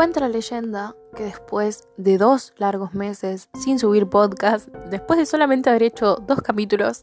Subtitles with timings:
[0.00, 5.68] Cuenta la leyenda que después de dos largos meses sin subir podcast, después de solamente
[5.68, 7.02] haber hecho dos capítulos,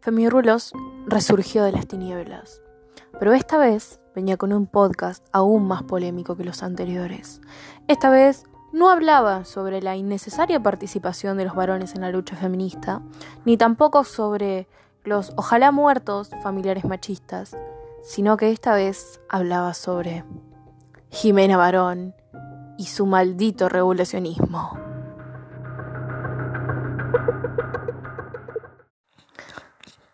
[0.00, 0.72] Femirulos
[1.06, 2.62] resurgió de las tinieblas.
[3.18, 7.42] Pero esta vez venía con un podcast aún más polémico que los anteriores.
[7.88, 13.02] Esta vez no hablaba sobre la innecesaria participación de los varones en la lucha feminista,
[13.44, 14.66] ni tampoco sobre
[15.04, 17.54] los ojalá muertos familiares machistas,
[18.02, 20.24] sino que esta vez hablaba sobre
[21.10, 22.14] Jimena Barón
[22.80, 24.70] y su maldito regulacionismo.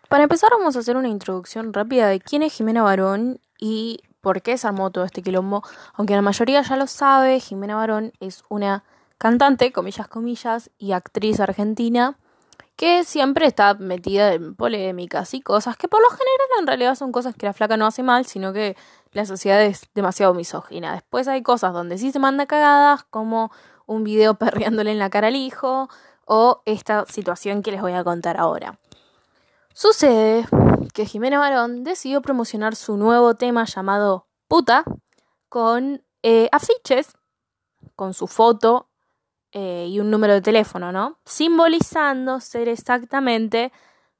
[0.09, 4.41] Para empezar vamos a hacer una introducción rápida de quién es Jimena Barón y por
[4.41, 5.63] qué se armó todo este quilombo.
[5.93, 8.83] Aunque la mayoría ya lo sabe, Jimena Barón es una
[9.17, 12.17] cantante, comillas, comillas, y actriz argentina
[12.77, 17.11] que siempre está metida en polémicas y cosas que por lo general en realidad son
[17.11, 18.77] cosas que la flaca no hace mal, sino que
[19.11, 20.93] la sociedad es demasiado misógina.
[20.93, 23.51] Después hay cosas donde sí se manda cagadas, como
[23.87, 25.89] un video perreándole en la cara al hijo,
[26.25, 28.79] o esta situación que les voy a contar ahora.
[29.73, 30.45] Sucede
[30.93, 34.83] que Jimena Barón decidió promocionar su nuevo tema llamado Puta
[35.49, 37.17] con eh, afiches
[37.95, 38.86] con su foto
[39.59, 41.17] eh, y un número de teléfono, ¿no?
[41.25, 43.71] Simbolizando ser exactamente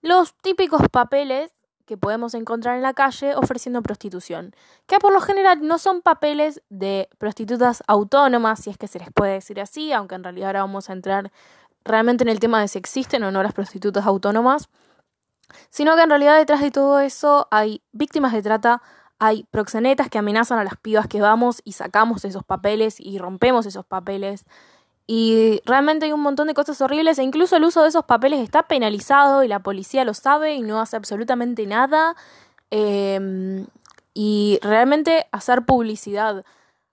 [0.02, 1.54] los típicos papeles
[1.86, 4.56] que podemos encontrar en la calle ofreciendo prostitución,
[4.88, 9.12] que por lo general no son papeles de prostitutas autónomas, si es que se les
[9.14, 11.32] puede decir así, aunque en realidad ahora vamos a entrar
[11.86, 14.70] realmente en el tema de si existen o no las prostitutas autónomas,
[15.70, 18.82] sino que en realidad detrás de todo eso hay víctimas de trata,
[19.20, 23.68] hay proxenetas que amenazan a las pibas que vamos y sacamos esos papeles y rompemos
[23.68, 24.46] esos papeles,
[25.10, 28.42] y realmente hay un montón de cosas horribles e incluso el uso de esos papeles
[28.42, 32.18] está penalizado y la policía lo sabe y no hace absolutamente nada.
[32.70, 33.66] Em,
[34.14, 36.44] y realmente hacer publicidad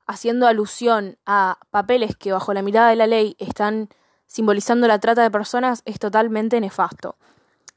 [0.07, 3.89] haciendo alusión a papeles que bajo la mirada de la ley están
[4.27, 7.17] simbolizando la trata de personas es totalmente nefasto.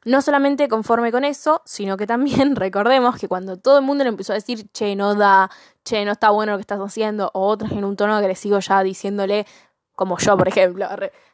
[0.05, 4.09] No solamente conforme con eso, sino que también recordemos que cuando todo el mundo le
[4.09, 5.49] empezó a decir, che, no da,
[5.83, 8.83] che, no está bueno lo que estás haciendo, o otras en un tono agresivo ya
[8.83, 9.45] diciéndole,
[9.97, 10.87] como yo, por ejemplo,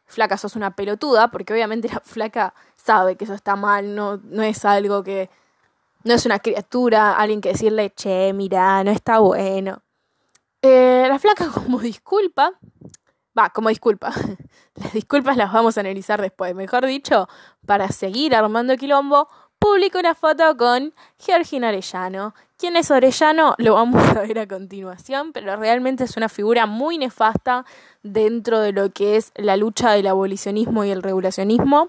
[0.05, 4.41] flaca, sos una pelotuda, porque obviamente la flaca sabe que eso está mal, no, no
[4.41, 5.29] es algo que,
[6.05, 9.81] no es una criatura, alguien que decirle, che, mira, no está bueno.
[10.61, 12.53] Eh, la flaca como disculpa,
[13.37, 14.13] va, como disculpa,
[14.75, 17.27] las disculpas las vamos a analizar después, mejor dicho,
[17.65, 19.27] para seguir armando quilombo,
[19.63, 22.35] publica una foto con Georgina Arellano.
[22.57, 23.55] ¿Quién es Orellano?
[23.57, 27.63] Lo vamos a ver a continuación, pero realmente es una figura muy nefasta
[28.01, 31.87] dentro de lo que es la lucha del abolicionismo y el regulacionismo.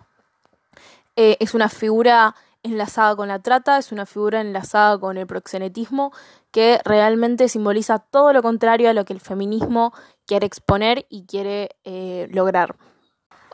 [1.16, 6.12] Eh, es una figura enlazada con la trata, es una figura enlazada con el proxenetismo
[6.52, 9.92] que realmente simboliza todo lo contrario a lo que el feminismo
[10.26, 12.76] quiere exponer y quiere eh, lograr.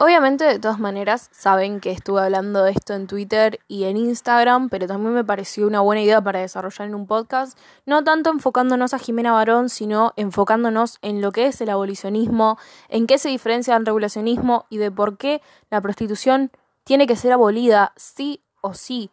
[0.03, 4.71] Obviamente, de todas maneras, saben que estuve hablando de esto en Twitter y en Instagram,
[4.71, 8.95] pero también me pareció una buena idea para desarrollar en un podcast, no tanto enfocándonos
[8.95, 12.57] a Jimena Barón, sino enfocándonos en lo que es el abolicionismo,
[12.89, 16.51] en qué se diferencia del regulacionismo y de por qué la prostitución
[16.85, 19.11] tiene que ser abolida, sí o sí.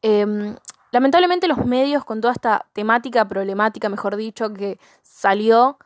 [0.00, 0.56] Em,
[0.92, 5.76] lamentablemente los medios con toda esta temática problemática, mejor dicho, que salió,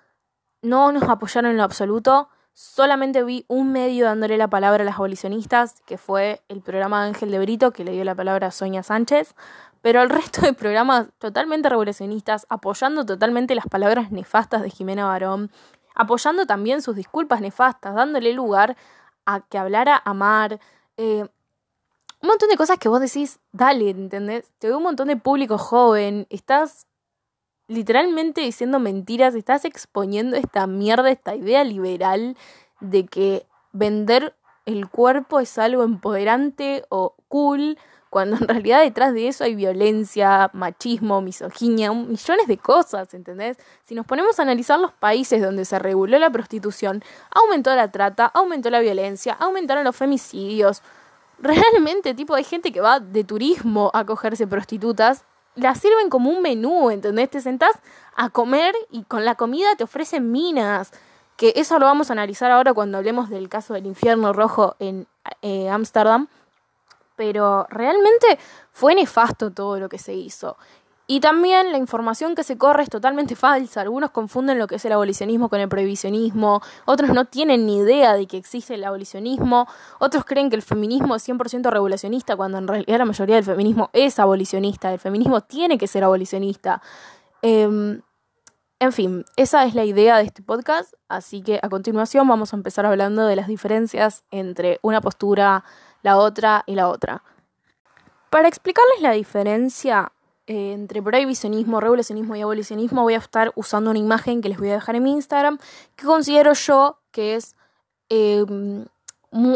[0.63, 4.95] no nos apoyaron en lo absoluto Solamente vi un medio dándole la palabra a las
[4.95, 8.83] abolicionistas, que fue el programa Ángel de Brito, que le dio la palabra a Sonia
[8.83, 9.35] Sánchez,
[9.83, 15.51] pero el resto de programas totalmente revolucionistas, apoyando totalmente las palabras nefastas de Jimena Barón,
[15.95, 18.75] apoyando también sus disculpas nefastas, dándole lugar
[19.27, 20.59] a que hablara Amar,
[20.97, 21.27] eh,
[22.23, 24.55] un montón de cosas que vos decís, dale, ¿entendés?
[24.59, 26.87] Te veo un montón de público joven, estás
[27.69, 32.37] literalmente diciendo mentiras, estás exponiendo esta mierda, esta idea liberal
[32.81, 34.35] de que vender
[34.67, 37.79] el cuerpo es algo empoderante o cool,
[38.11, 43.59] cuando en realidad detrás de eso hay violencia, machismo, misoginia, millones de cosas, ¿entendés?
[43.83, 48.27] Si nos ponemos a analizar los países donde se reguló la prostitución, aumentó la trata,
[48.27, 50.83] aumentó la violencia, aumentaron los femicidios.
[51.39, 55.25] Realmente, tipo, hay gente que va de turismo a cogerse prostitutas
[55.57, 57.31] la sirven como un menú, ¿entendés?
[57.31, 57.73] Te sentás
[58.15, 60.93] a comer y con la comida te ofrecen minas.
[61.37, 65.07] Que eso lo vamos a analizar ahora cuando hablemos del caso del infierno rojo en
[65.43, 66.29] eh, Ámsterdam.
[67.17, 68.39] Pero realmente
[68.73, 70.57] fue nefasto todo lo que se hizo.
[71.09, 73.81] Y también la información que se corre es totalmente falsa.
[73.81, 78.15] Algunos confunden lo que es el abolicionismo con el prohibicionismo, otros no tienen ni idea
[78.15, 79.69] de que existe el abolicionismo,
[80.01, 83.89] otros creen que el feminismo es 100% regulacionista cuando en realidad la mayoría del feminismo
[83.93, 86.83] es abolicionista, el feminismo tiene que ser abolicionista.
[87.43, 88.03] Em,
[88.79, 92.57] En fin, esa es la idea de este podcast, así que a continuación vamos a
[92.57, 95.65] empezar hablando de las diferencias entre una postura,
[96.03, 97.23] la otra y la otra.
[98.29, 100.13] Para explicarles la diferencia
[100.47, 104.71] eh, entre prohibicionismo, regulacionismo y abolicionismo, voy a estar usando una imagen que les voy
[104.71, 105.59] a dejar en mi Instagram,
[105.97, 107.57] que considero yo que es
[108.09, 108.85] em,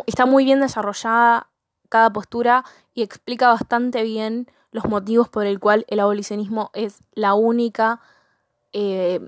[0.07, 1.49] está muy bien desarrollada
[1.89, 2.65] cada postura
[2.95, 8.01] y explica bastante bien los motivos por el cual el abolicionismo es la única
[8.73, 9.21] eh,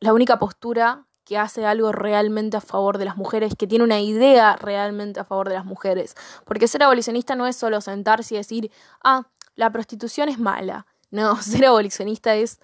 [0.00, 4.00] la única postura que hace algo realmente a favor de las mujeres, que tiene una
[4.00, 6.14] idea realmente a favor de las mujeres.
[6.46, 8.70] Porque ser abolicionista no es solo sentarse y decir,
[9.04, 9.26] ah,
[9.58, 10.86] la prostitución es mala.
[11.10, 12.60] No, ser abolicionista es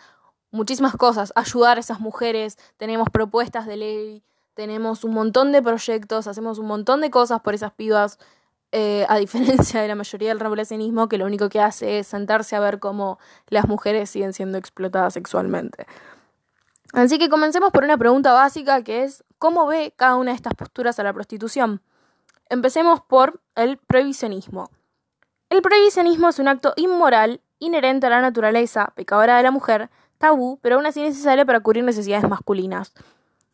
[0.53, 4.23] muchísimas cosas, ayudar a esas mujeres, tenemos propuestas de ley,
[4.55, 8.19] tenemos un montón de proyectos, hacemos un montón de cosas por esas pibas,
[8.71, 12.55] eh, a diferencia de la mayoría del revolucionismo, que lo único que hace es sentarse
[12.55, 13.19] a ver cómo
[13.49, 15.87] las mujeres siguen siendo explotadas sexualmente.
[16.93, 20.55] Así que comencemos por una pregunta básica que es, ¿cómo ve cada una de estas
[20.55, 21.83] posturas a la prostitución?
[22.49, 24.71] Empecemos por el prohibicionismo.
[25.55, 30.59] El prohibicionismo es un acto inmoral, inherente a la naturaleza, pecadora de la mujer, tabú,
[30.61, 32.93] pero aún así necesario para cubrir necesidades masculinas.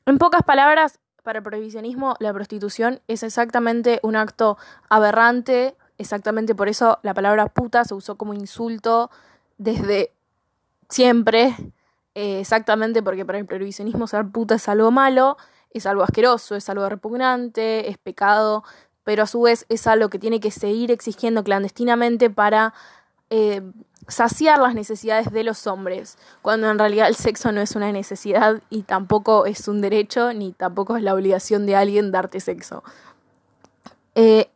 [0.07, 4.57] En pocas palabras, para el prohibicionismo la prostitución es exactamente un acto
[4.89, 9.11] aberrante, exactamente por eso la palabra puta se usó como insulto
[9.59, 10.15] desde
[10.89, 11.55] siempre,
[12.15, 15.37] eh, exactamente porque para el prohibicionismo ser puta es algo malo,
[15.69, 18.65] es algo asqueroso, es algo repugnante, es pecado,
[19.05, 22.75] pero a su vez es algo que tiene que seguir exigiendo clandestinamente para
[23.31, 23.63] eh,
[24.09, 28.63] saciar las necesidades de los hombres, cuando en realidad el sexo no es una necesidad
[28.71, 32.83] y tampoco es un derecho, ni tampoco es la obligación de alguien darte sexo.
[34.15, 34.51] Eh,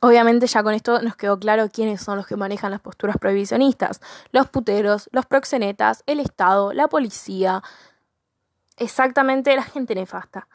[0.00, 4.00] obviamente ya con esto nos quedó claro quiénes son los que manejan las posturas prohibicionistas.
[4.32, 7.62] Los puteros, los proxenetas, el Estado, la policía,
[8.76, 10.48] exactamente la gente nefasta.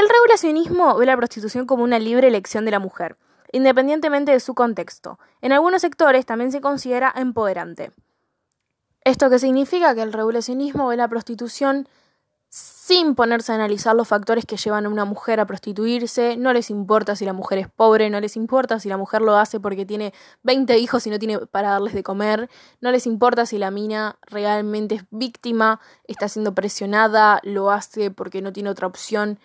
[0.00, 3.18] El regulacionismo ve la prostitución como una libre elección de la mujer
[3.52, 5.18] independientemente de su contexto.
[5.42, 7.92] En algunos sectores también se considera empoderante.
[9.02, 11.88] Esto que significa que el regulacionismo ve la prostitución
[12.48, 16.70] sin ponerse a analizar los factores que llevan a una mujer a prostituirse, no les
[16.70, 19.86] importa si la mujer es pobre, no les importa si la mujer lo hace porque
[19.86, 20.12] tiene
[20.42, 22.50] 20 hijos y no tiene para darles de comer,
[22.80, 28.42] no les importa si la mina realmente es víctima, está siendo presionada, lo hace porque
[28.42, 29.38] no tiene otra opción.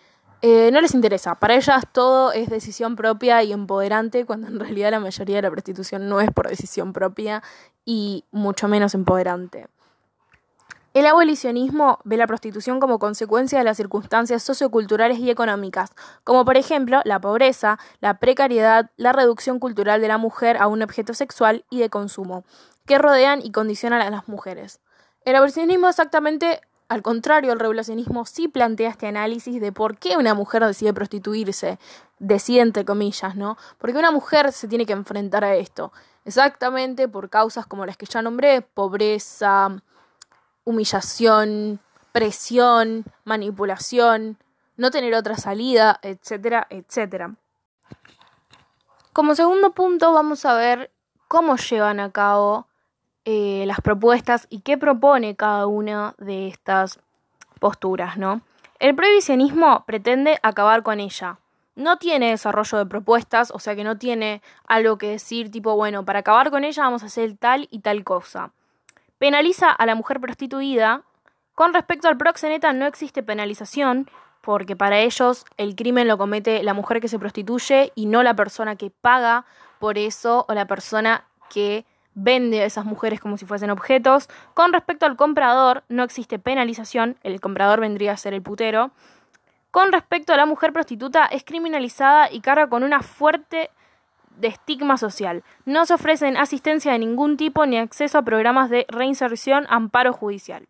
[0.48, 1.34] Eh, no les interesa.
[1.34, 5.50] Para ellas todo es decisión propia y empoderante, cuando en realidad la mayoría de la
[5.50, 7.42] prostitución no es por decisión propia
[7.84, 9.66] y mucho menos empoderante.
[10.94, 15.90] El abolicionismo ve la prostitución como consecuencia de las circunstancias socioculturales y económicas,
[16.24, 20.84] como por ejemplo la pobreza, la precariedad, la reducción cultural de la mujer a un
[20.84, 22.46] objeto sexual y de consumo,
[22.86, 24.80] que rodean y condicionan a las mujeres.
[25.26, 30.34] El abolicionismo exactamente al contrario, el regulacionismo sí plantea este análisis de por qué una
[30.34, 31.80] mujer decide prostituirse,
[32.20, 33.58] decide entre comillas, ¿no?
[33.80, 35.92] Porque una mujer se tiene que enfrentar a esto,
[36.26, 39.82] exactamente por causas como las que ya nombré, pobreza,
[40.64, 41.80] humillación,
[42.12, 44.38] presión, manipulación,
[44.78, 47.36] no tener otra salida, etcétera, etcétera.
[49.12, 50.92] Como segundo punto vamos a ver
[51.28, 52.68] cómo llevan a cabo
[53.26, 57.00] eh, las propuestas y qué propone cada una de estas
[57.60, 58.42] posturas, ¿no?
[58.80, 61.40] El prohibicionismo pretende acabar con ella.
[61.76, 66.06] No tiene desarrollo de propuestas, o sea que no tiene algo que decir tipo, bueno,
[66.06, 68.52] para acabar con ella vamos a hacer tal y tal cosa.
[69.18, 71.02] Penaliza a la mujer prostituida.
[71.56, 74.10] Con respecto al proxeneta no existe penalización,
[74.42, 78.36] porque para ellos el crimen lo comete la mujer que se prostituye y no la
[78.36, 79.46] persona que paga
[79.80, 81.86] por eso o la persona que
[82.16, 84.30] vende a esas mujeres como si fuesen objetos.
[84.54, 88.92] Con respecto al comprador, no existe penalización, el comprador vendría a ser el putero.
[89.70, 93.70] Con respecto a la mujer prostituta, es criminalizada y carga con una fuerte
[94.38, 95.44] de estigma social.
[95.66, 100.68] No se ofrecen asistencia de ningún tipo ni acceso a programas de reinserción, amparo judicial.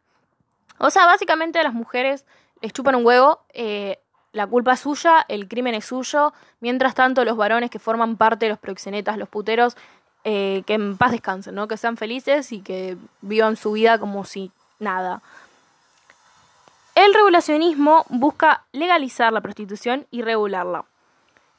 [0.78, 2.25] O sea, básicamente a las mujeres
[2.62, 4.00] les chupan un huevo, eh,
[4.32, 8.46] la culpa es suya, el crimen es suyo, mientras tanto los varones que forman parte
[8.46, 9.78] de los proxenetas, los puteros,
[10.27, 11.67] eh, que en paz descansen, ¿no?
[11.67, 15.22] Que sean felices y que vivan su vida como si nada.
[16.96, 20.86] El regulacionismo busca legalizar la prostitución y regularla.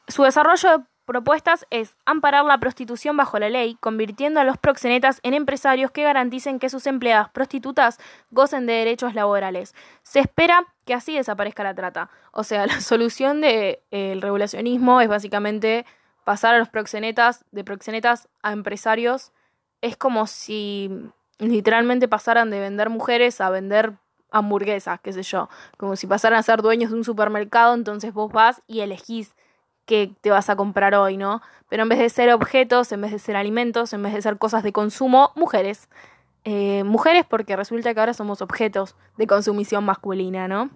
[0.08, 5.20] Su desarrollo de propuestas es amparar la prostitución bajo la ley, convirtiendo a los proxenetas
[5.22, 8.00] en empresarios que garanticen que sus empleadas prostitutas
[8.32, 9.76] gocen de derechos laborales.
[10.02, 12.10] Se espera que así desaparezca la trata.
[12.32, 15.86] O sea, la solución del de, regulacionismo es básicamente
[16.26, 19.30] pasar a los proxenetas, de proxenetas a empresarios,
[19.80, 20.90] es como si
[21.38, 23.92] literalmente pasaran de vender mujeres a vender
[24.32, 28.32] hamburguesas, qué sé yo, como si pasaran a ser dueños de un supermercado, entonces vos
[28.32, 29.36] vas y elegís
[29.84, 31.42] qué te vas a comprar hoy, ¿no?
[31.68, 34.36] Pero en vez de ser objetos, en vez de ser alimentos, en vez de ser
[34.36, 35.88] cosas de consumo, mujeres.
[36.42, 40.70] Eh, mujeres porque resulta que ahora somos objetos de consumición masculina, ¿no?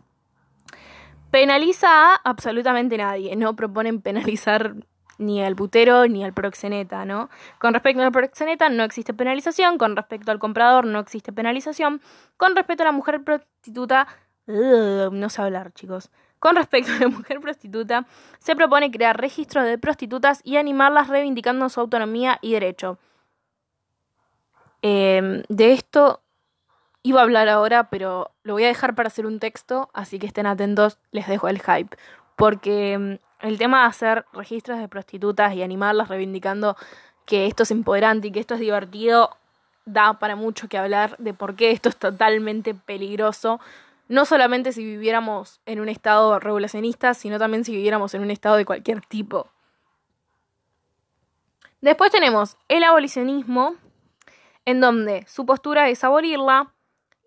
[1.32, 4.76] Penaliza a absolutamente nadie, no proponen penalizar
[5.20, 7.28] ni al putero ni al proxeneta, ¿no?
[7.58, 12.00] Con respecto al proxeneta no existe penalización, con respecto al comprador no existe penalización,
[12.36, 14.08] con respecto a la mujer prostituta,
[14.46, 16.10] no sé hablar, chicos.
[16.38, 18.06] Con respecto a la mujer prostituta,
[18.38, 22.98] se propone crear registros de prostitutas y animarlas reivindicando su autonomía y derecho.
[24.82, 26.22] Em, de esto
[27.02, 30.26] iba a hablar ahora, pero lo voy a dejar para hacer un texto, así que
[30.26, 31.96] estén atentos, les dejo el hype.
[32.40, 36.74] Porque em, el tema de hacer registros de prostitutas y animarlas reivindicando
[37.26, 39.36] que esto es empoderante y que esto es divertido,
[39.84, 43.60] da para mucho que hablar de por qué esto es totalmente peligroso.
[44.08, 48.56] No solamente si viviéramos en un estado regulacionista, sino también si viviéramos en un estado
[48.56, 49.48] de cualquier tipo.
[51.82, 53.74] Después tenemos el abolicionismo,
[54.64, 56.72] en donde su postura es abolirla,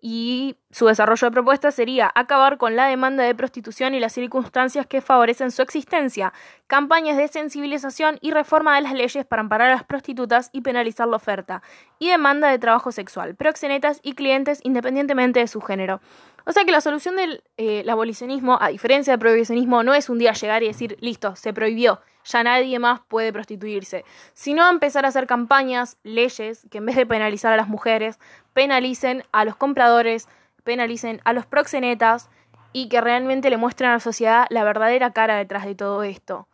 [0.06, 4.86] y su desarrollo de propuesta sería acabar con la demanda de prostitución y las circunstancias
[4.86, 6.34] que favorecen su existencia,
[6.66, 11.08] campañas de sensibilización y reforma de las leyes para amparar a las prostitutas y penalizar
[11.08, 11.62] la oferta,
[11.98, 16.02] y demanda de trabajo sexual, proxenetas y clientes independientemente de su género.
[16.44, 20.18] O sea que la solución del eh, abolicionismo, a diferencia del prohibicionismo, no es un
[20.18, 25.08] día llegar y decir, listo, se prohibió, ya nadie más puede prostituirse, sino empezar a
[25.08, 28.18] hacer campañas, leyes, que en vez de penalizar a las mujeres,
[28.52, 30.28] penalicen a los compradores,
[30.64, 32.30] penalicen a los proxenetas
[32.72, 36.48] y que realmente le muestren a la sociedad la verdadera cara detrás de todo esto.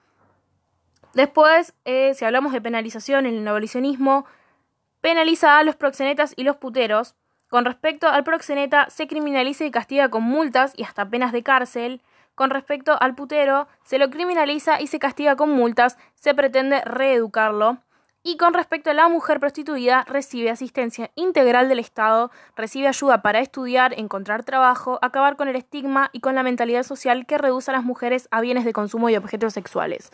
[1.15, 4.27] Después, eh, si hablamos de penalización en el abolicionismo,
[5.00, 7.15] penaliza a los proxenetas y los puteros.
[7.49, 12.00] Con respecto al proxeneta, se criminaliza y castiga con multas y hasta penas de cárcel.
[12.40, 17.82] Con respecto al putero, se lo criminaliza y se castiga con multas, se pretende reeducarlo.
[18.23, 23.40] Y con respecto a la mujer prostituida, recibe asistencia integral del Estado, recibe ayuda para
[23.40, 27.75] estudiar, encontrar trabajo, acabar con el estigma y con la mentalidad social que reduce a
[27.75, 30.11] las mujeres a bienes de consumo y objetos sexuales.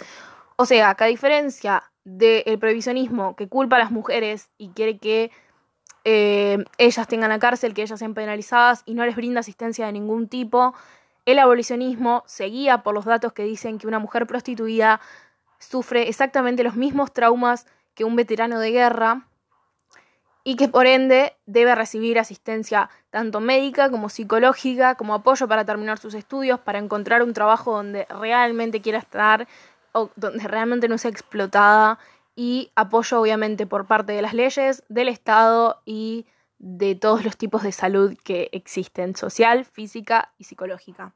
[0.57, 5.31] O sea, que a diferencia del prohibicionismo que culpa a las mujeres y quiere que
[6.03, 9.93] eh, ellas tengan la cárcel, que ellas sean penalizadas y no les brinda asistencia de
[9.93, 10.75] ningún tipo,
[11.27, 15.01] el abolicionismo se guía por los datos que dicen que una mujer prostituida
[15.59, 19.27] sufre exactamente los mismos traumas que un veterano de guerra
[20.45, 25.99] y que por ende debe recibir asistencia tanto médica como psicológica, como apoyo para terminar
[25.99, 29.49] sus estudios, para encontrar un trabajo donde realmente quiera estar
[29.91, 31.99] o donde realmente no sea explotada
[32.37, 36.27] y apoyo obviamente por parte de las leyes, del Estado y
[36.59, 41.15] de todos los tipos de salud que existen, social, física y psicológica.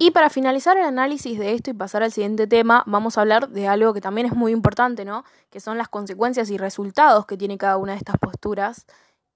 [0.00, 3.48] Y para finalizar el análisis de esto y pasar al siguiente tema, vamos a hablar
[3.48, 5.24] de algo que también es muy importante, ¿no?
[5.50, 8.86] Que son las consecuencias y resultados que tiene cada una de estas posturas,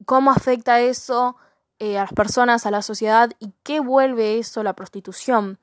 [0.07, 1.37] cómo afecta eso
[1.81, 5.59] eh, a las personas, a la sociedad y qué vuelve eso la prostitución.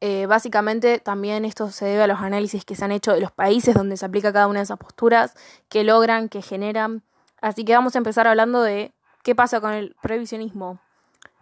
[0.00, 3.32] Eh, básicamente también esto se debe a los análisis que se han hecho de los
[3.32, 5.34] países donde se aplica cada una de esas posturas,
[5.68, 7.02] que logran, que generan.
[7.40, 8.92] Así que vamos a empezar hablando de
[9.22, 10.80] qué pasa con el previsionismo.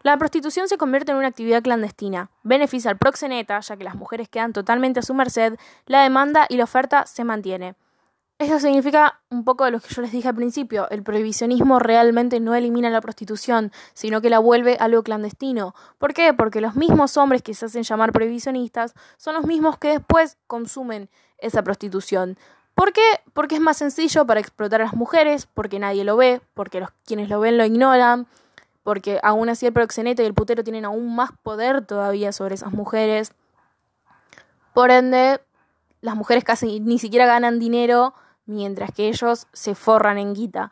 [0.03, 4.29] La prostitución se convierte en una actividad clandestina, beneficia al proxeneta, ya que las mujeres
[4.29, 7.75] quedan totalmente a su merced, la demanda y la oferta se mantiene.
[8.39, 12.39] Esto significa un poco de lo que yo les dije al principio, el prohibicionismo realmente
[12.39, 15.75] no elimina la prostitución, sino que la vuelve algo clandestino.
[15.99, 16.33] ¿Por qué?
[16.33, 21.11] Porque los mismos hombres que se hacen llamar prohibicionistas son los mismos que después consumen
[21.39, 22.39] esa prostitución.
[22.79, 23.21] ¿Por qué?
[23.33, 26.91] Porque es más sencillo para explotar a las mujeres, porque nadie lo ve, porque los
[27.05, 28.29] quienes lo ven lo ignoran,
[28.85, 32.73] porque aún así el proxeneta y el putero tienen aún más poder todavía sobre esas
[32.73, 33.33] mujeres.
[34.75, 35.41] Por ende,
[36.03, 38.15] las mujeres casi ni siquiera ganan dinero
[38.47, 40.71] mientras que ellos se forran en guita.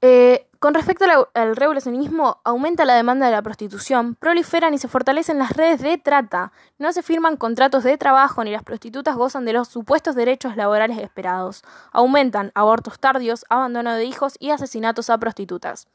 [0.00, 5.38] Eh, con respecto al, revolucionismo, aumenta la demanda de la prostitución, proliferan y se fortalecen
[5.38, 9.52] las redes de trata, no se firman contratos de trabajo ni las prostitutas gozan de
[9.52, 15.88] los supuestos derechos laborales esperados, aumentan abortos tardíos, abandono de hijos y asesinatos a prostitutas.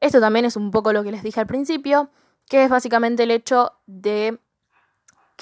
[0.00, 2.10] Esto también es un poco lo que les dije al principio,
[2.48, 4.38] que es básicamente el hecho de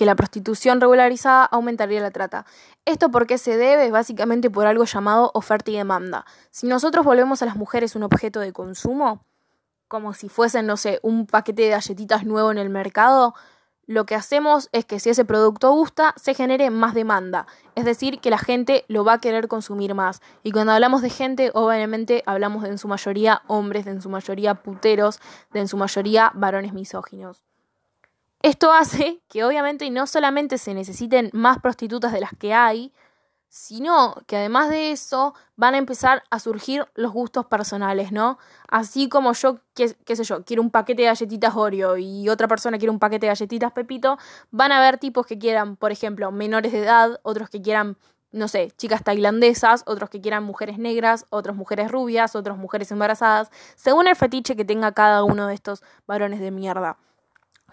[0.01, 2.47] que la prostitución regularizada aumentaría la trata.
[2.87, 6.25] Esto porque se debe básicamente por algo llamado oferta y demanda.
[6.51, 9.27] Si nosotros volvemos a las mujeres un objeto de consumo,
[9.89, 13.35] como si fuesen, no sé, un paquete de galletitas nuevo en el mercado,
[13.85, 17.47] lo que hacemos es que si ese producto gusta, se genere más demanda.
[17.75, 20.23] Es decir, que la gente lo va a querer consumir más.
[20.43, 24.09] Y cuando hablamos de gente, obviamente hablamos de en su mayoría hombres, de en su
[24.09, 25.21] mayoría puteros,
[25.53, 27.50] de en su mayoría varones misóginos.
[28.43, 32.91] Esto hace que obviamente no solamente se necesiten más prostitutas de las que hay,
[33.51, 38.39] sino que además de eso van a empezar a surgir los gustos personales, ¿no?
[38.69, 42.79] Así como yo, qué, sé yo, quiero un paquete de galletitas Oreo y otra persona
[42.79, 44.17] quiere un paquete de galletitas Pepito,
[44.51, 47.99] van a haber tipos que quieran, por ejemplo, menores de edad, otros que quieran,
[48.33, 53.51] no sé, chicas tailandesas, otros que quieran mujeres negras, otras mujeres rubias, otras mujeres embarazadas,
[53.75, 56.97] según el fetiche que tenga cada uno de estos varones de mierda.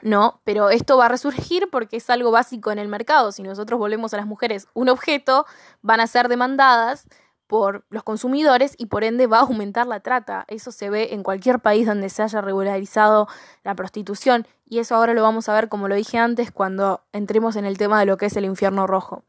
[0.01, 3.31] No, pero esto va a resurgir porque es algo básico en el mercado.
[3.31, 5.45] Si nosotros volvemos a las mujeres un objeto,
[5.81, 7.07] van a ser demandadas
[7.47, 10.45] por los consumidores y por ende va a aumentar la trata.
[10.47, 13.27] Eso se ve en cualquier país donde se haya regularizado
[13.63, 17.55] la prostitución y eso ahora lo vamos a ver como lo dije antes cuando entremos
[17.55, 19.23] en el tema de lo que es el infierno rojo.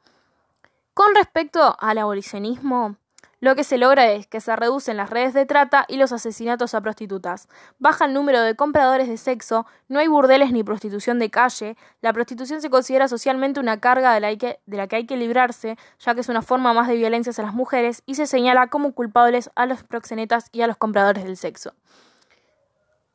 [0.95, 2.97] Con respecto al abolicionismo,
[3.40, 6.75] lo que se logra es que se reducen las redes de trata y los asesinatos
[6.75, 7.49] a prostitutas.
[7.78, 12.12] Baja el número de compradores de sexo, no hay burdeles ni prostitución de calle, la
[12.12, 14.59] prostitución se considera socialmente una carga de la, que,
[14.97, 18.16] hay que librarse, ya que es una forma más de violencia hacia las mujeres, y
[18.16, 21.75] se señala como culpables a los proxenetas y a los compradores del sexo.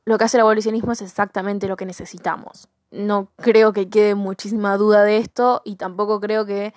[0.06, 2.70] Lo que hace el abolicionismo es exactamente lo que necesitamos.
[2.92, 6.74] No creo que quede muchísima duda de esto y tampoco creo que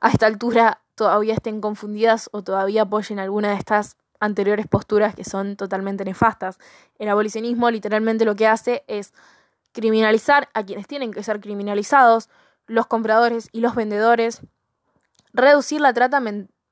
[0.00, 5.24] a esta altura todavía estén confundidas o todavía apoyen alguna de estas anteriores posturas que
[5.24, 6.58] son totalmente nefastas.
[6.98, 9.12] El abolicionismo literalmente lo que hace es
[9.72, 12.30] criminalizar a quienes tienen que ser criminalizados,
[12.66, 14.40] los compradores y los vendedores,
[15.32, 16.20] reducir la trata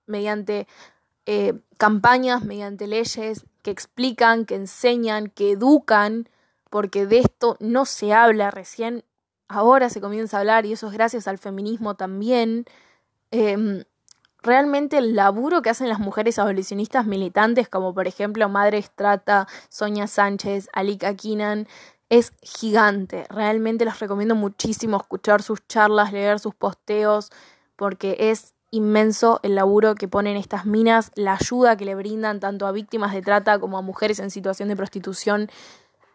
[0.06, 0.66] mediante
[1.26, 6.28] eh, campañas, mediante leyes que explican, que enseñan, que educan,
[6.70, 9.04] porque de esto no se habla recién,
[9.48, 12.64] ahora se comienza a hablar y eso es gracias al feminismo también.
[13.30, 13.84] Em,
[14.44, 20.06] realmente el laburo que hacen las mujeres abolicionistas militantes, como por ejemplo Madre Estrata, Sonia
[20.06, 21.66] Sánchez, Alika Kinan,
[22.10, 23.26] es gigante.
[23.30, 27.30] Realmente les recomiendo muchísimo escuchar sus charlas, leer sus posteos,
[27.76, 32.66] porque es inmenso el laburo que ponen estas minas, la ayuda que le brindan tanto
[32.66, 35.48] a víctimas de trata como a mujeres en situación de prostitución.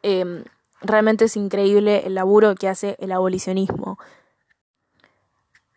[0.04, 0.44] Em,
[0.82, 3.98] realmente es increíble el laburo que hace el abolicionismo.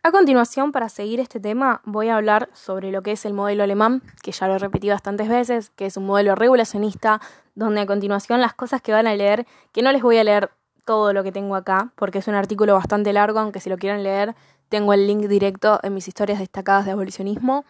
[0.04, 3.62] A continuación, para seguir este tema, voy a hablar sobre lo que es el modelo
[3.62, 7.20] alemán, que ya lo he repetido bastantes veces, que es un modelo regulacionista,
[7.54, 10.50] donde a continuación las cosas que van a leer, que no les voy a leer
[10.84, 14.02] todo lo que tengo acá, porque es un artículo bastante largo, aunque si lo quieren
[14.02, 14.34] leer,
[14.68, 17.64] tengo el link directo en mis historias destacadas de abolicionismo,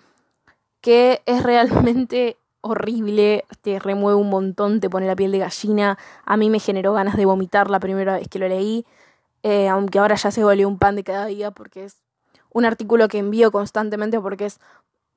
[0.80, 6.38] que es realmente horrible, te remueve un montón, te pone la piel de gallina, a
[6.38, 8.86] mí me generó ganas de vomitar la primera vez que lo leí,
[9.42, 12.01] eh, aunque ahora ya se volvió un pan de cada día porque es
[12.52, 14.60] un artículo que envío constantemente porque es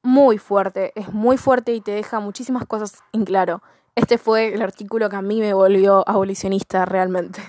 [0.02, 3.62] muy fuerte, es muy fuerte y te deja muchísimas cosas en claro.
[3.96, 7.42] Este fue el artículo que a mí me volvió abolicionista realmente.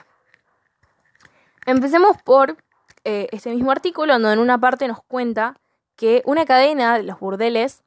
[1.66, 2.57] Empecemos por
[3.05, 5.57] eh, este mismo artículo, donde en una parte nos cuenta
[5.96, 7.83] que una cadena de los burdeles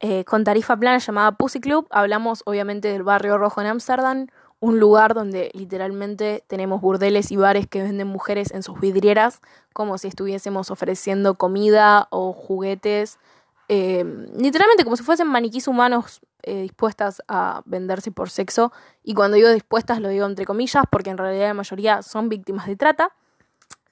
[0.00, 4.26] eh, con tarifa plana llamada Pussy Club, hablamos obviamente del barrio rojo en Ámsterdam,
[4.62, 9.40] un lugar donde literalmente tenemos burdeles y bares que venden mujeres en sus vidrieras,
[9.72, 13.18] como si estuviésemos ofreciendo comida o juguetes,
[13.66, 14.04] eh,
[14.38, 18.72] literalmente como si fuesen maniquís humanos eh, dispuestas a venderse por sexo.
[19.02, 22.68] Y cuando digo dispuestas lo digo entre comillas, porque en realidad la mayoría son víctimas
[22.68, 23.10] de trata.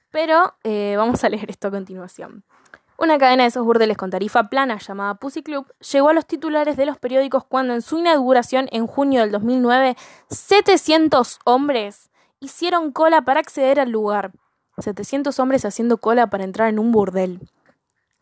[0.09, 2.45] Pero eh, vamos a leer esto a continuación.
[3.01, 6.77] Una cadena de esos burdeles con tarifa plana llamada Pussy Club llegó a los titulares
[6.77, 9.97] de los periódicos cuando en su inauguración en junio del 2009
[10.29, 14.33] 700 hombres hicieron cola para acceder al lugar.
[14.77, 17.39] 700 hombres haciendo cola para entrar en un burdel.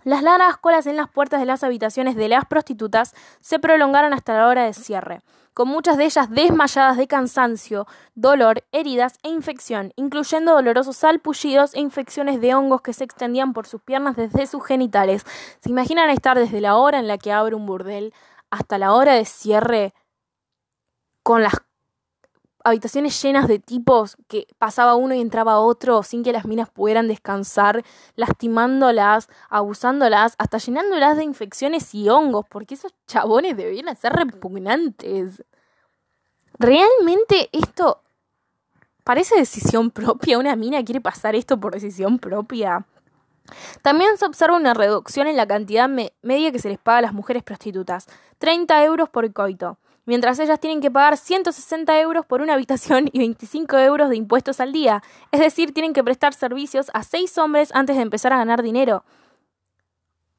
[0.06, 4.38] Las largas colas en las puertas de las habitaciones de las prostitutas se prolongaron hasta
[4.38, 5.20] la hora de cierre
[5.60, 11.82] con muchas de ellas desmayadas de cansancio, dolor, heridas e infección, incluyendo dolorosos salpullidos e
[11.82, 15.26] infecciones de hongos que se extendían por sus piernas desde sus genitales.
[15.60, 18.14] ¿Se imaginan estar desde la hora en la que abre un burdel
[18.50, 19.94] hasta la hora de cierre
[21.24, 21.56] con las
[22.64, 27.08] habitaciones llenas de tipos que pasaba uno y entraba otro sin que las minas pudieran
[27.08, 27.84] descansar,
[28.16, 35.44] lastimándolas, abusándolas, hasta llenándolas de infecciones y hongos, porque esos chabones debían ser repugnantes.
[36.58, 38.02] ¿Realmente esto
[39.04, 40.38] parece decisión propia?
[40.38, 42.86] ¿Una mina quiere pasar esto por decisión propia?
[43.82, 47.14] También se observa una reducción en la cantidad media que se les paga a las
[47.14, 49.78] mujeres prostitutas, 30 euros por coito
[50.10, 54.60] mientras ellas tienen que pagar 160 euros por una habitación y 25 euros de impuestos
[54.60, 55.04] al día.
[55.32, 59.04] Es decir, tienen que prestar servicios a seis hombres antes de empezar a ganar dinero.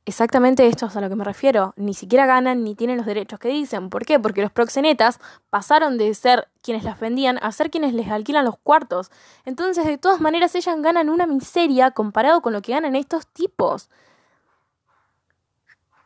[0.07, 1.73] Exactamente esto es a lo que me refiero.
[1.77, 3.91] Ni siquiera ganan ni tienen los derechos que dicen.
[3.91, 4.19] ¿Por qué?
[4.19, 8.59] Porque los proxenetas pasaron de ser quienes las vendían a ser quienes les alquilan los
[8.59, 9.13] cuartos.
[9.45, 13.89] Entonces, de todas maneras, ellas ganan una miseria comparado con lo que ganan estos tipos.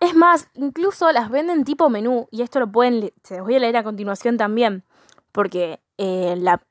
[0.04, 3.58] Es más, incluso las venden tipo menú, y esto lo pueden, se los voy a
[3.58, 4.84] leer a continuación también,
[5.32, 6.62] porque eh, la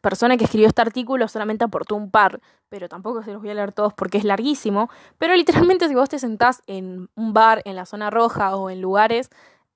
[0.00, 3.54] persona que escribió este artículo solamente aportó un par, pero tampoco se los voy a
[3.54, 7.74] leer todos porque es larguísimo, pero literalmente si vos te sentás en un bar en
[7.74, 9.30] la zona roja o en lugares,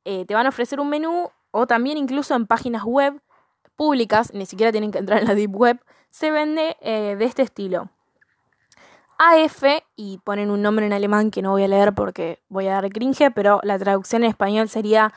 [0.05, 3.21] eh, te van a ofrecer un menú o también incluso en páginas web
[3.75, 7.43] públicas, ni siquiera tienen que entrar en la deep web, se vende eh, de este
[7.43, 7.91] estilo.
[9.23, 9.65] AF
[9.97, 12.89] y ponen un nombre en alemán que no voy a leer porque voy a dar
[12.89, 15.13] cringe, pero la traducción en español sería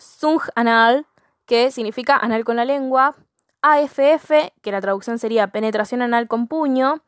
[0.00, 1.06] Zung Anal,
[1.44, 3.16] que significa anal con la lengua.
[3.60, 4.30] AFF,
[4.62, 7.02] que la traducción sería penetración anal con puño.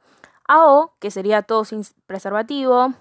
[0.49, 2.95] AO, que sería todo sin preservativo.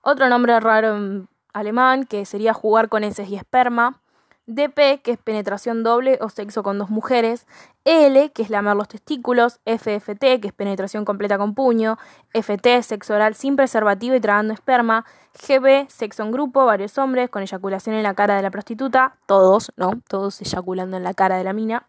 [0.00, 4.00] Otro nombre raro en alemán, que sería jugar con heces y esperma.
[4.48, 7.46] DP, que es penetración doble o sexo con dos mujeres,
[7.84, 11.98] L, que es lamer los testículos, FFT, que es penetración completa con puño,
[12.32, 15.04] FT, sexo oral sin preservativo y tragando esperma,
[15.46, 19.70] GB, sexo en grupo, varios hombres, con eyaculación en la cara de la prostituta, todos,
[19.76, 20.00] ¿no?
[20.08, 21.86] Todos eyaculando en la cara de la mina,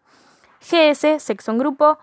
[0.60, 1.98] GS, sexo en grupo,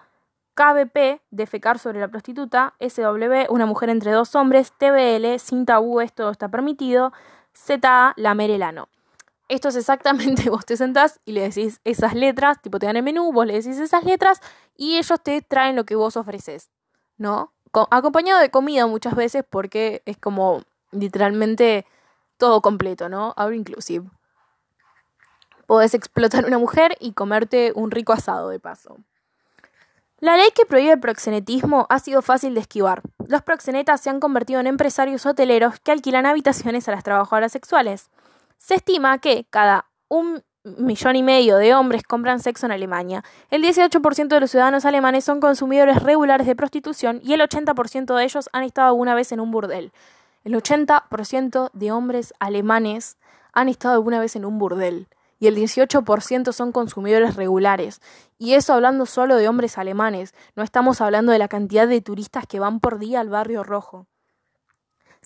[0.55, 6.31] KBP, defecar sobre la prostituta, SW, una mujer entre dos hombres, TBL, sin tabúes, todo
[6.31, 7.13] está permitido,
[7.55, 8.89] ZA, lamer el ano.
[9.47, 13.03] Esto es exactamente, vos te sentás y le decís esas letras, tipo te dan el
[13.03, 14.41] menú, vos le decís esas letras
[14.75, 16.69] y ellos te traen lo que vos ofreces,
[17.17, 17.53] ¿no?
[17.91, 21.85] acompañado de comida muchas veces porque es como literalmente
[22.37, 23.33] todo completo, ¿no?
[23.35, 24.09] Ahora inclusive.
[25.65, 28.97] Podés explotar una mujer y comerte un rico asado de paso.
[30.19, 33.03] La ley que prohíbe el proxenetismo ha sido fácil de esquivar.
[33.27, 38.09] Los proxenetas se han convertido en empresarios hoteleros que alquilan habitaciones a las trabajadoras sexuales.
[38.57, 43.23] Se estima que cada un millón y medio de hombres compran sexo en Alemania.
[43.49, 48.23] El 18% de los ciudadanos alemanes son consumidores regulares de prostitución y el 80% de
[48.23, 49.91] ellos han estado alguna vez en un burdel.
[50.43, 53.17] El 80% de hombres alemanes
[53.53, 55.07] han estado alguna vez en un burdel
[55.39, 58.01] y el 18% son consumidores regulares.
[58.37, 62.47] Y eso hablando solo de hombres alemanes, no estamos hablando de la cantidad de turistas
[62.47, 64.07] que van por día al barrio rojo.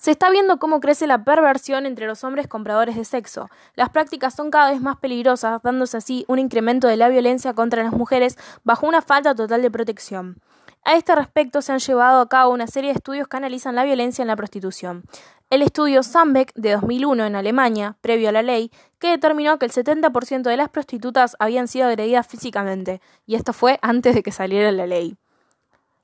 [0.02, 3.48] Se está viendo cómo crece la perversión entre los hombres compradores de sexo.
[3.76, 7.84] Las prácticas son cada vez más peligrosas, dándose así un incremento de la violencia contra
[7.84, 10.38] las mujeres bajo una falta total de protección.
[10.84, 13.84] A este respecto se han llevado a cabo una serie de estudios que analizan la
[13.84, 15.04] violencia en la prostitución.
[15.50, 19.72] El estudio Sambeck de 2001 en Alemania, previo a la ley, que determinó que el
[19.72, 24.72] 70% de las prostitutas habían sido agredidas físicamente, y esto fue antes de que saliera
[24.72, 25.16] la ley.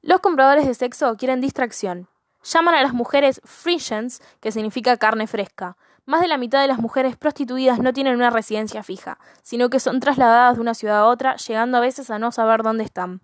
[0.03, 2.07] Los compradores de sexo quieren distracción,
[2.43, 5.77] Llaman a las mujeres Frisians, que significa carne fresca.
[6.07, 9.81] Más de la mitad de las mujeres prostituidas no tienen una residencia fija, sino que
[9.81, 13.21] son trasladadas de una ciudad a otra, llegando a veces a no saber dónde están.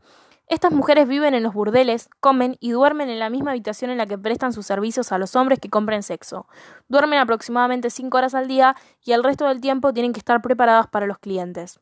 [0.48, 4.04] Estas mujeres viven en los burdeles, comen y duermen en la misma habitación en la
[4.04, 6.46] que prestan sus servicios a los hombres que compren sexo.
[6.88, 10.86] Duermen aproximadamente 5 horas al día y el resto del tiempo tienen que estar preparadas
[10.88, 11.80] para los clientes.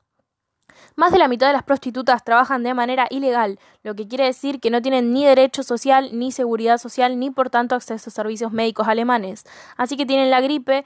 [0.97, 4.61] Más de la mitad de las prostitutas trabajan de manera ilegal, lo que quiere decir
[4.61, 8.53] que no tienen ni derecho social, ni seguridad social, ni por tanto acceso a servicios
[8.53, 9.45] médicos alemanes.
[9.77, 10.85] Así que tienen la gripe,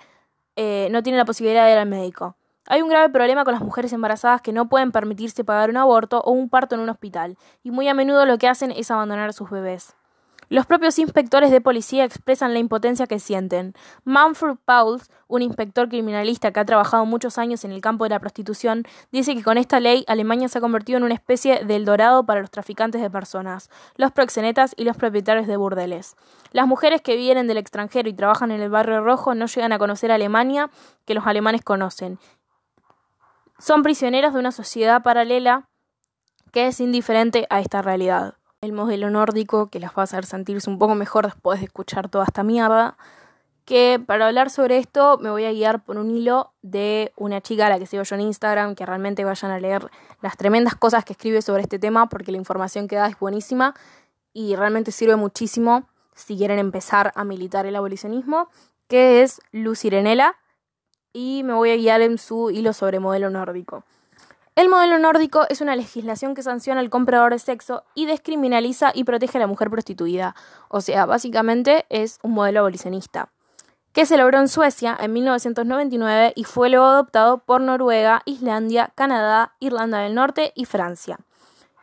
[0.56, 2.36] eh, no tienen la posibilidad de ir al médico.
[2.68, 6.20] Hay un grave problema con las mujeres embarazadas que no pueden permitirse pagar un aborto
[6.20, 9.28] o un parto en un hospital, y muy a menudo lo que hacen es abandonar
[9.28, 9.95] a sus bebés.
[10.48, 13.74] Los propios inspectores de policía expresan la impotencia que sienten.
[14.04, 18.20] Manfred Pauls, un inspector criminalista que ha trabajado muchos años en el campo de la
[18.20, 22.26] prostitución, dice que con esta ley Alemania se ha convertido en una especie de Eldorado
[22.26, 26.14] para los traficantes de personas, los proxenetas y los propietarios de burdeles.
[26.52, 29.78] Las mujeres que vienen del extranjero y trabajan en el barrio rojo no llegan a
[29.78, 30.70] conocer Alemania
[31.06, 32.20] que los alemanes conocen.
[33.58, 35.68] Son prisioneras de una sociedad paralela
[36.52, 40.68] que es indiferente a esta realidad el modelo nórdico que las va a hacer sentirse
[40.68, 42.96] un poco mejor después de escuchar toda esta mierda.
[43.64, 47.66] Que para hablar sobre esto me voy a guiar por un hilo de una chica
[47.66, 49.88] a la que sigo yo en Instagram, que realmente vayan a leer
[50.20, 53.74] las tremendas cosas que escribe sobre este tema, porque la información que da es buenísima
[54.32, 58.48] y realmente sirve muchísimo si quieren empezar a militar el abolicionismo,
[58.88, 60.36] que es Luz Irenela,
[61.12, 63.84] y me voy a guiar en su hilo sobre modelo nórdico.
[64.56, 69.04] El modelo nórdico es una legislación que sanciona al comprador de sexo y descriminaliza y
[69.04, 70.34] protege a la mujer prostituida.
[70.68, 73.28] O sea, básicamente es un modelo abolicionista.
[73.92, 79.54] que se logró en Suecia en 1999 y fue luego adoptado por Noruega, Islandia, Canadá,
[79.58, 81.18] Irlanda del Norte y Francia.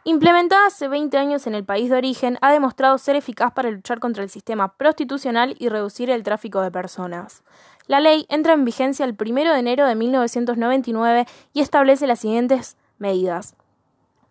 [0.03, 3.99] Implementada hace 20 años en el país de origen, ha demostrado ser eficaz para luchar
[3.99, 7.41] contra el sistema prostitucional y reducir el tráfico de personas.
[7.87, 12.77] La ley entra en vigencia el 1 de enero de 1999 y establece las siguientes
[12.97, 13.55] medidas.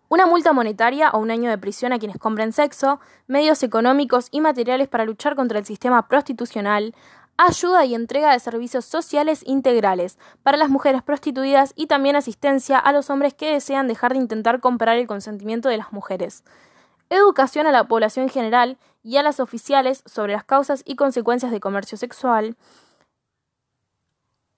[0.09, 4.41] Una multa monetaria o un año de prisión a quienes compren sexo, medios económicos y
[4.41, 6.93] materiales para luchar contra el sistema prostitucional,
[7.37, 12.91] ayuda y entrega de servicios sociales integrales para las mujeres prostituidas y también asistencia a
[12.91, 16.43] los hombres que desean dejar de intentar comprar el consentimiento de las mujeres.
[17.09, 21.59] Educación a la población general y a las oficiales sobre las causas y consecuencias de
[21.59, 22.55] comercio sexual.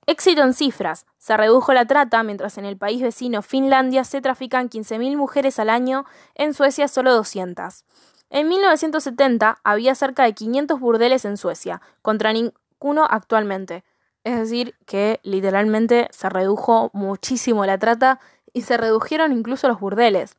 [0.07, 1.07] Éxito en cifras.
[1.17, 5.69] Se redujo la trata, mientras en el país vecino Finlandia se trafican 15.000 mujeres al
[5.69, 7.85] año, en Suecia solo 200.
[8.29, 12.33] En 1970 había cerca de 500 burdeles en Suecia, contra,
[12.79, 13.83] uno actualmente.
[14.23, 18.19] Es decir, que literalmente se redujo muchísimo la trata
[18.53, 20.37] y se redujeron incluso los burdeles.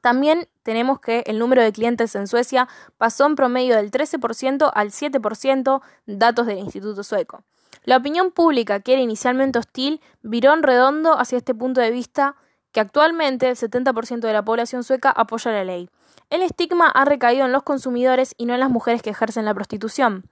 [0.00, 4.90] También tenemos que el número de clientes en Suecia pasó en promedio del 13% al
[4.90, 7.44] 7%, datos del Instituto Sueco.
[7.88, 12.36] La opinión pública, que era inicialmente hostil, viró en redondo hacia este punto de vista
[12.70, 15.88] que actualmente el 70% de la población sueca apoya la ley.
[16.28, 19.54] El estigma ha recaído en los consumidores y no en las mujeres que ejercen la
[19.54, 20.28] prostitución.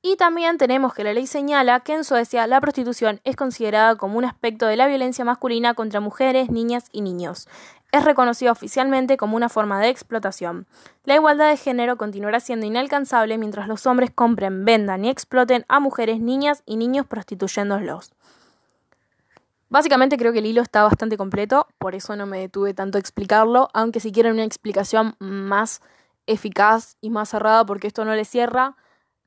[0.00, 4.16] Y también tenemos que la ley señala que en Suecia la prostitución es considerada como
[4.16, 7.46] un aspecto de la violencia masculina contra mujeres, niñas y niños.
[7.96, 10.66] Es reconocida oficialmente como una forma de explotación.
[11.04, 15.80] La igualdad de género continuará siendo inalcanzable mientras los hombres compren, vendan y exploten a
[15.80, 18.12] mujeres, niñas y niños prostituyéndolos.
[19.70, 23.00] Básicamente creo que el hilo está bastante completo, por eso no me detuve tanto a
[23.00, 25.80] explicarlo, aunque si quieren una explicación más
[26.26, 28.76] eficaz y más cerrada, porque esto no le cierra,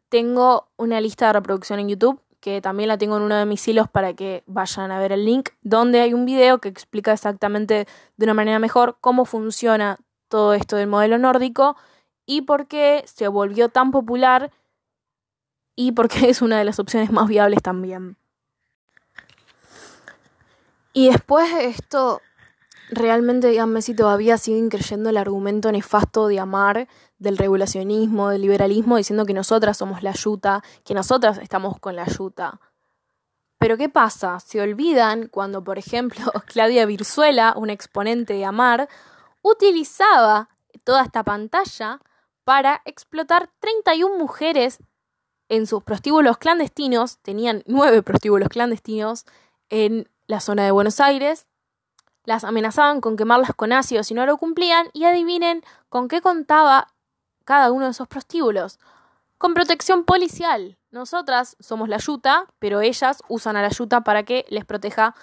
[0.10, 3.68] tengo una lista de reproducción en YouTube, que también la tengo en uno de mis
[3.68, 7.88] hilos para que vayan a ver el link, donde hay un video que explica exactamente
[8.18, 9.98] de una manera mejor cómo funciona
[10.28, 11.76] todo esto del modelo nórdico
[12.26, 14.52] y por qué se volvió tan popular
[15.76, 18.18] y por qué es una de las opciones más viables también.
[20.94, 22.22] Y después de esto,
[22.90, 26.88] realmente díganme si todavía siguen creyendo el argumento nefasto de amar
[27.20, 32.06] del regulacionismo, del liberalismo, diciendo que nosotras somos la yuta, que nosotras estamos con la
[32.06, 32.60] yuta.
[33.60, 34.40] Pero ¿qué pasa?
[34.40, 38.88] Se olvidan cuando, por ejemplo, Claudia Virzuela, una exponente de Amar,
[39.42, 40.50] utilizaba
[40.84, 42.00] toda esta pantalla
[42.46, 44.80] para explotar 31 mujeres
[45.50, 49.26] en sus prostíbulos clandestinos, tenían nueve prostíbulos clandestinos
[49.70, 51.48] en la zona de Buenos Aires,
[52.24, 56.94] las amenazaban con quemarlas con ácido si no lo cumplían y adivinen con qué contaba
[57.50, 58.78] cada uno de esos prostíbulos.
[59.40, 60.78] Con protección policial.
[60.92, 65.16] Nosotras somos la yuta, pero ellas usan a la yuta para que les proteja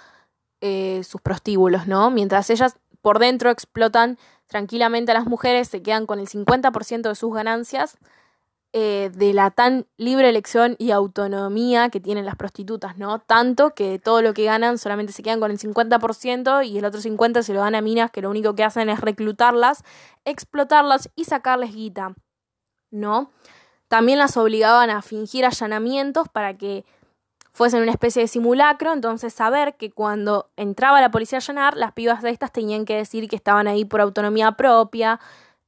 [0.59, 2.09] eh, sus prostíbulos, ¿no?
[2.11, 7.15] Mientras ellas por dentro explotan tranquilamente a las mujeres, se quedan con el 50% de
[7.15, 7.97] sus ganancias
[8.79, 13.17] eh, de la tan libre elección y autonomía que tienen las prostitutas, ¿no?
[13.17, 17.01] Tanto que todo lo que ganan solamente se quedan con el 50% y el otro
[17.01, 19.83] 50% se lo dan a minas que lo único que hacen es reclutarlas,
[20.25, 22.13] explotarlas y sacarles guita,
[22.91, 23.31] ¿no?
[23.87, 26.85] También las obligaban a fingir allanamientos para que
[27.53, 31.93] fuesen una especie de simulacro, entonces saber que cuando entraba la policía a allanar, las
[31.93, 35.19] pibas de estas tenían que decir que estaban ahí por autonomía propia,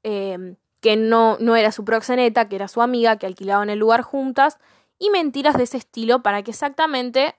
[0.03, 4.01] eh, que no, no era su proxeneta, que era su amiga, que alquilaban el lugar
[4.01, 4.57] juntas,
[4.97, 7.35] y mentiras de ese estilo para que exactamente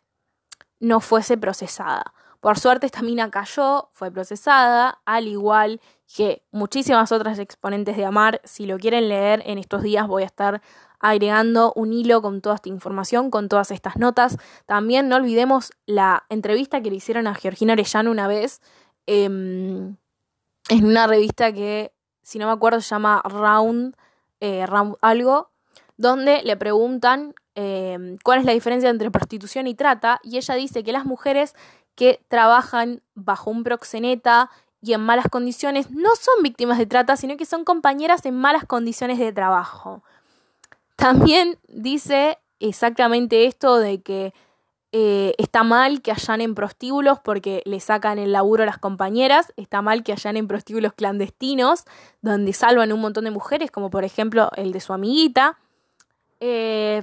[0.79, 2.15] no fuese procesada.
[2.41, 5.81] Por suerte esta mina cayó, fue procesada, al igual
[6.17, 8.41] que muchísimas otras exponentes de Amar.
[8.45, 10.63] Si lo quieren leer en estos días voy a estar
[11.01, 14.39] agregando un hilo con toda esta información, con todas estas notas.
[14.67, 18.61] También no olvidemos la entrevista que le hicieron a Georgina Orellano una vez
[19.07, 19.97] em,
[20.69, 21.93] en una revista que
[22.31, 23.97] si no me acuerdo, se llama Round,
[24.39, 25.51] eh, Round algo,
[25.97, 30.85] donde le preguntan eh, cuál es la diferencia entre prostitución y trata, y ella dice
[30.85, 31.57] que las mujeres
[31.97, 34.49] que trabajan bajo un proxeneta
[34.81, 38.65] y en malas condiciones no son víctimas de trata, sino que son compañeras en malas
[38.65, 40.05] condiciones de trabajo.
[40.95, 44.33] También dice exactamente esto de que
[44.93, 49.53] eh, está mal que en prostíbulos porque le sacan el laburo a las compañeras.
[49.57, 51.85] Está mal que en prostíbulos clandestinos
[52.23, 55.59] donde salvan un montón de mujeres, como por ejemplo el de su amiguita.
[56.41, 57.03] Eh,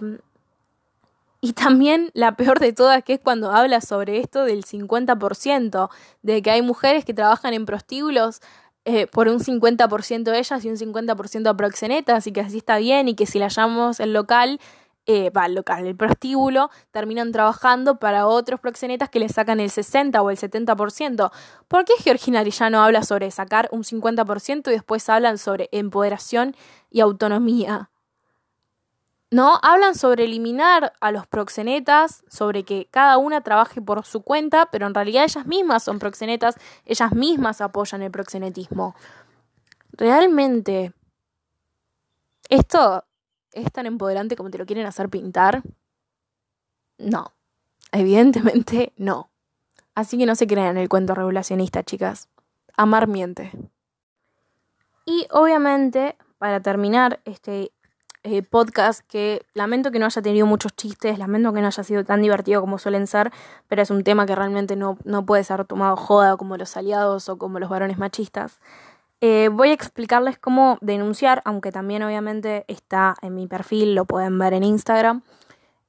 [1.40, 5.90] y también la peor de todas, que es cuando habla sobre esto del 50%,
[6.24, 8.42] de que hay mujeres que trabajan en prostíbulos
[8.86, 12.78] eh, por un 50% de ellas y un 50% a proxenetas, y que así está
[12.78, 14.60] bien, y que si la llamamos el local
[15.08, 19.70] eh, va al local, el prostíbulo, terminan trabajando para otros proxenetas que le sacan el
[19.70, 21.32] 60 o el 70%.
[21.70, 26.56] ¿Por qué Georgina Arellano habla sobre sacar un 50% y después hablan sobre empoderación
[26.92, 27.90] y autonomía?
[29.32, 29.60] ¿no?
[29.62, 34.88] Hablan sobre eliminar a los proxenetas, sobre que cada una trabaje por su cuenta, pero
[34.88, 38.96] en realidad ellas mismas son proxenetas, ellas mismas apoyan el proxenetismo.
[39.92, 40.94] Realmente,
[42.50, 43.07] ¿esto
[43.62, 45.64] es tan empoderante como te lo quieren hacer pintar?
[46.98, 47.34] No,
[47.92, 49.30] evidentemente no.
[49.96, 52.30] Así que no se crean el cuento regulacionista, chicas.
[52.76, 53.52] Amar miente.
[55.06, 57.72] Y obviamente, para terminar este
[58.24, 62.04] eh, podcast que lamento que no haya tenido muchos chistes, lamento que no haya sido
[62.04, 63.32] tan divertido como suelen ser,
[63.68, 67.30] pero es un tema que realmente no, no puede ser tomado joda como los aliados
[67.30, 68.60] o como los varones machistas.
[69.20, 74.38] Eh, voy a explicarles cómo denunciar, aunque también obviamente está en mi perfil, lo pueden
[74.38, 75.24] ver en Instagram.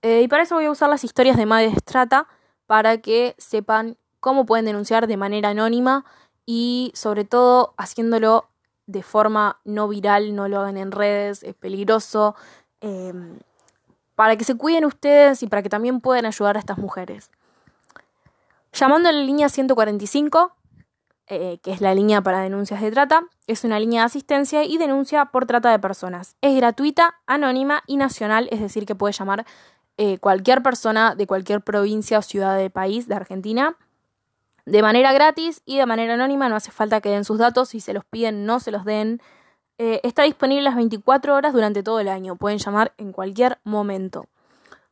[0.01, 2.27] Eh, y para eso voy a usar las historias de Madre Strata
[2.67, 6.05] para que sepan cómo pueden denunciar de manera anónima
[6.47, 8.49] y sobre todo haciéndolo
[8.87, 12.35] de forma no viral, no lo hagan en redes, es peligroso,
[12.81, 13.39] em,
[14.15, 17.31] para que se cuiden ustedes y para que también puedan ayudar a estas mujeres.
[18.73, 20.53] Llamando a la línea 145,
[21.29, 24.79] eh, que es la línea para denuncias de trata, es una línea de asistencia y
[24.79, 26.37] denuncia por trata de personas.
[26.41, 29.47] Es gratuita, anónima y nacional, es decir, que puede llamar
[29.97, 33.77] eh, cualquier persona de cualquier provincia o ciudad del país de Argentina
[34.69, 37.81] de manera gratis y de manera anónima, no hace falta que den sus datos, si
[37.81, 39.23] se los piden no se los den.
[39.79, 44.27] Eh, está disponible las 24 horas durante todo el año, pueden llamar en cualquier momento.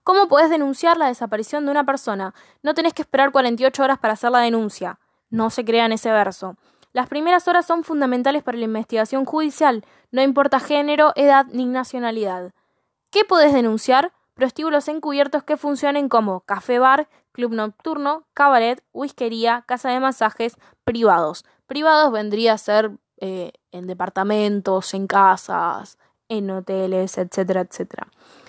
[0.02, 2.32] ¿Cómo puedes denunciar la desaparición de una persona?
[2.62, 4.98] No tenés que esperar 48 horas para hacer la denuncia.
[5.30, 6.56] No se crean ese verso.
[6.92, 12.52] Las primeras horas son fundamentales para la investigación judicial, no importa género, edad ni nacionalidad.
[13.10, 14.12] ¿Qué podés denunciar?
[14.34, 21.44] Prostíbulos encubiertos que funcionen como café bar, club nocturno, cabaret, whiskería, casa de masajes privados.
[21.66, 28.08] Privados vendría a ser eh, en departamentos, en casas, en hoteles, etcétera, etcétera.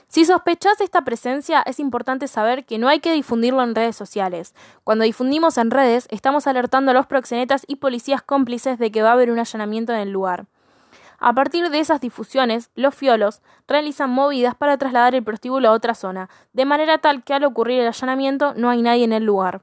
[0.09, 4.55] Si sospechas esta presencia, es importante saber que no hay que difundirlo en redes sociales.
[4.85, 9.09] Cuando difundimos en redes, estamos alertando a los proxenetas y policías cómplices de que va
[9.09, 10.45] a haber un allanamiento en el lugar.
[11.19, 15.93] A partir de esas difusiones, los fiolos realizan movidas para trasladar el prostíbulo a otra
[15.93, 19.61] zona, de manera tal que al ocurrir el allanamiento no hay nadie en el lugar.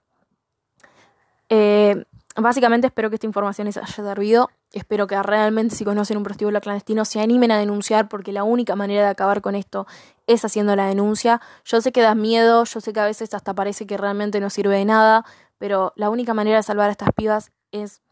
[1.48, 2.04] Eh,
[2.36, 4.50] básicamente espero que esta información les haya servido.
[4.74, 8.74] Espero que realmente si conocen un prostíbulo clandestino se animen a denunciar porque la única
[8.74, 9.86] manera de acabar con esto
[10.26, 11.40] es haciendo la denuncia.
[11.64, 14.50] Yo sé que da miedo, yo sé que a veces hasta parece que realmente no
[14.50, 15.24] sirve de nada,
[15.58, 18.02] pero la única manera de salvar a estas pibas es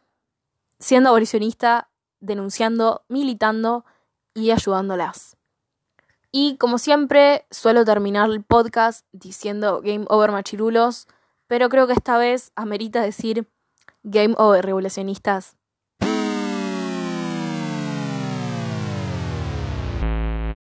[0.79, 1.89] siendo abolicionista
[2.21, 3.85] denunciando, militando
[4.33, 5.37] y ayudándolas.
[6.31, 11.09] Y como siempre, suelo terminar el podcast diciendo Game Over Machirulos,
[11.49, 13.49] pero creo que esta vez amerita decir
[14.05, 15.57] Game Over Revolucionistas.